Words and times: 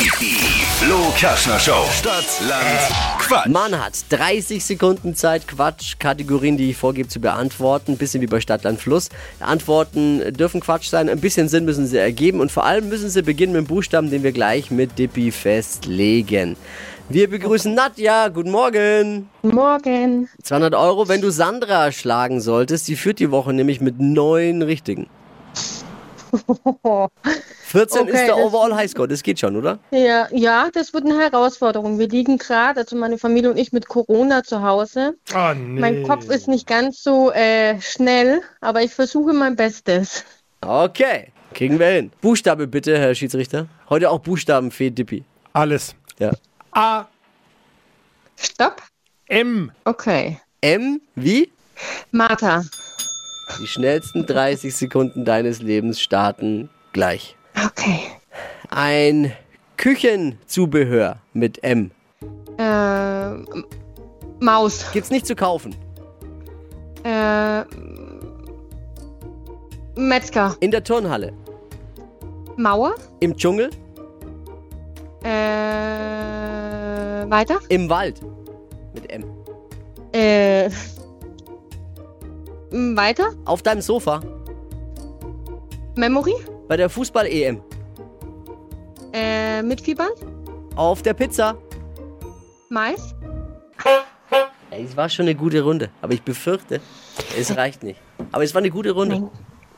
Die 0.00 0.06
Flo 0.06 1.12
Kaschner 1.14 1.58
Show. 1.58 1.84
Stadt, 1.92 2.24
Land, 2.48 2.64
Quatsch. 3.18 3.48
Man 3.48 3.78
hat 3.78 3.92
30 4.08 4.64
Sekunden 4.64 5.14
Zeit, 5.14 5.46
Quatsch-Kategorien, 5.46 6.56
die 6.56 6.70
ich 6.70 6.78
vorgebe, 6.78 7.06
zu 7.06 7.20
beantworten. 7.20 7.98
Bisschen 7.98 8.22
wie 8.22 8.26
bei 8.26 8.40
Stadtland 8.40 8.80
Fluss. 8.80 9.10
Antworten 9.40 10.32
dürfen 10.32 10.62
Quatsch 10.62 10.88
sein, 10.88 11.10
ein 11.10 11.20
bisschen 11.20 11.50
Sinn 11.50 11.66
müssen 11.66 11.86
sie 11.86 11.98
ergeben 11.98 12.40
und 12.40 12.50
vor 12.50 12.64
allem 12.64 12.88
müssen 12.88 13.10
sie 13.10 13.20
beginnen 13.20 13.52
mit 13.52 13.66
dem 13.66 13.66
Buchstaben, 13.66 14.08
den 14.08 14.22
wir 14.22 14.32
gleich 14.32 14.70
mit 14.70 14.98
Dippi 14.98 15.30
festlegen. 15.30 16.56
Wir 17.10 17.28
begrüßen 17.28 17.74
Nadja. 17.74 18.28
Guten 18.28 18.52
Morgen. 18.52 19.28
Morgen. 19.42 20.30
200 20.42 20.74
Euro, 20.76 21.08
wenn 21.08 21.20
du 21.20 21.28
Sandra 21.28 21.92
schlagen 21.92 22.40
solltest. 22.40 22.88
Die 22.88 22.96
führt 22.96 23.18
die 23.18 23.30
Woche 23.30 23.52
nämlich 23.52 23.82
mit 23.82 24.00
neun 24.00 24.62
Richtigen. 24.62 25.10
14 27.70 28.00
Okay, 28.02 28.10
ist 28.10 28.26
der 28.26 28.36
Overall 28.36 28.74
Highscore. 28.74 29.06
Das 29.06 29.22
geht 29.22 29.38
schon, 29.38 29.54
oder? 29.54 29.78
Ja, 29.92 30.26
ja, 30.32 30.70
das 30.72 30.92
wird 30.92 31.04
eine 31.04 31.18
Herausforderung. 31.20 32.00
Wir 32.00 32.08
liegen 32.08 32.36
gerade, 32.36 32.80
also 32.80 32.96
meine 32.96 33.16
Familie 33.16 33.50
und 33.50 33.56
ich, 33.56 33.72
mit 33.72 33.86
Corona 33.86 34.42
zu 34.42 34.62
Hause. 34.62 35.14
Oh, 35.32 35.54
nee. 35.54 35.80
Mein 35.80 36.02
Kopf 36.02 36.28
ist 36.28 36.48
nicht 36.48 36.66
ganz 36.66 37.00
so 37.02 37.30
äh, 37.30 37.80
schnell, 37.80 38.42
aber 38.60 38.82
ich 38.82 38.92
versuche 38.92 39.32
mein 39.32 39.54
Bestes. 39.54 40.24
Okay, 40.62 41.28
kriegen 41.54 41.78
wir 41.78 41.86
hin. 41.86 42.10
Buchstabe 42.20 42.66
bitte, 42.66 42.98
Herr 42.98 43.14
Schiedsrichter. 43.14 43.68
Heute 43.88 44.10
auch 44.10 44.18
Buchstabenfee 44.18 44.90
Dippi. 44.90 45.24
Alles. 45.52 45.94
Ja. 46.18 46.32
A, 46.72 47.06
Stopp. 48.36 48.82
M. 49.26 49.70
Okay. 49.84 50.40
M 50.60 51.00
wie? 51.14 51.52
Martha. 52.10 52.64
Die 53.60 53.66
schnellsten 53.66 54.26
30 54.26 54.74
Sekunden 54.74 55.24
deines 55.24 55.60
Lebens 55.60 56.00
starten 56.00 56.68
gleich. 56.92 57.36
Okay. 57.66 58.00
Ein 58.70 59.32
Küchenzubehör 59.76 61.16
mit 61.32 61.62
M. 61.62 61.90
Äh, 62.58 63.30
Maus. 64.40 64.90
Gibt's 64.92 65.10
nicht 65.10 65.26
zu 65.26 65.34
kaufen. 65.34 65.74
Äh, 67.04 67.64
Metzger. 69.96 70.56
In 70.60 70.70
der 70.70 70.84
Turnhalle. 70.84 71.32
Mauer. 72.56 72.94
Im 73.20 73.36
Dschungel. 73.36 73.70
Äh, 75.22 75.28
weiter. 77.30 77.58
Im 77.68 77.88
Wald. 77.90 78.20
Mit 78.94 79.10
M. 79.10 79.24
Äh, 80.12 80.70
weiter. 82.70 83.32
Auf 83.44 83.62
deinem 83.62 83.82
Sofa. 83.82 84.20
Memory. 85.96 86.34
Bei 86.70 86.76
der 86.76 86.88
Fußball-EM. 86.88 87.60
Äh, 89.12 89.60
mit 89.62 89.80
Fieber. 89.80 90.06
Auf 90.76 91.02
der 91.02 91.14
Pizza. 91.14 91.56
Mais. 92.68 93.12
Es 94.70 94.96
war 94.96 95.08
schon 95.08 95.24
eine 95.24 95.34
gute 95.34 95.62
Runde. 95.62 95.90
Aber 96.00 96.12
ich 96.12 96.22
befürchte, 96.22 96.80
es 97.36 97.56
reicht 97.56 97.82
nicht. 97.82 97.98
Aber 98.30 98.44
es 98.44 98.54
war 98.54 98.60
eine 98.60 98.70
gute 98.70 98.92
Runde. 98.92 99.28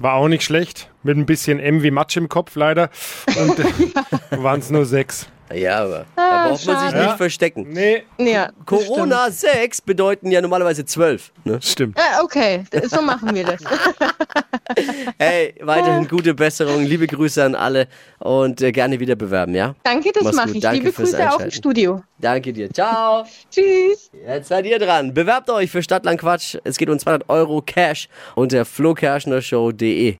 War 0.00 0.14
auch 0.14 0.26
nicht 0.26 0.42
schlecht. 0.42 0.90
Mit 1.04 1.16
ein 1.16 1.26
bisschen 1.26 1.60
M 1.60 1.84
wie 1.84 1.92
Matsch 1.92 2.16
im 2.16 2.28
Kopf 2.28 2.56
leider. 2.56 2.90
Und 3.38 3.56
waren 4.42 4.58
es 4.58 4.68
nur 4.70 4.84
sechs. 4.84 5.28
Ja, 5.54 5.84
aber 5.84 6.06
da 6.16 6.22
Ah, 6.22 6.48
braucht 6.48 6.66
man 6.66 6.78
sich 6.80 6.92
nicht 6.96 7.04
Ja. 7.06 7.16
verstecken. 7.16 7.66
Nee, 7.70 8.02
Ja. 8.18 8.50
Corona 8.66 9.30
6 9.30 9.80
bedeuten 9.82 10.32
ja 10.32 10.40
normalerweise 10.40 10.84
12. 10.84 11.30
Ne? 11.44 11.60
stimmt. 11.62 11.96
Äh, 11.98 12.22
okay, 12.24 12.64
so 12.88 13.00
machen 13.00 13.32
wir 13.32 13.44
das. 13.44 13.60
Hey, 15.18 15.54
weiterhin 15.60 16.08
gute 16.08 16.34
Besserung, 16.34 16.84
liebe 16.84 17.06
Grüße 17.06 17.44
an 17.44 17.54
alle 17.54 17.88
und 18.18 18.60
äh, 18.62 18.72
gerne 18.72 18.98
wieder 19.00 19.16
bewerben, 19.16 19.54
ja? 19.54 19.74
Danke, 19.82 20.10
das 20.12 20.32
mache 20.34 20.52
ich. 20.52 20.60
Danke 20.60 20.78
Liebe 20.78 20.92
Grüße 20.92 21.30
auch 21.30 21.40
im. 21.40 21.50
Studio. 21.50 22.02
Danke 22.18 22.52
dir. 22.52 22.70
Ciao. 22.72 23.24
Tschüss. 23.50 24.10
Jetzt 24.26 24.48
seid 24.48 24.66
ihr 24.66 24.78
dran. 24.78 25.14
Bewerbt 25.14 25.50
euch 25.50 25.70
für 25.70 25.82
Stadtland 25.82 26.20
Quatsch. 26.20 26.56
Es 26.64 26.76
geht 26.76 26.90
um 26.90 26.98
200 26.98 27.28
Euro 27.28 27.62
Cash 27.62 28.08
unter 28.34 28.64
flokerschnershow.de. 28.64 30.18